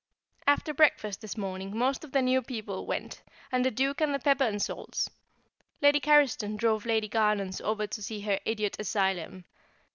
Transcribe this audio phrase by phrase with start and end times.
[0.47, 4.17] After breakfast this morning most of the new people went, and the Duke and the
[4.17, 5.11] pepper and salts;
[5.79, 9.45] Lady Carriston drove Lady Garnons over to see her Idiot Asylum.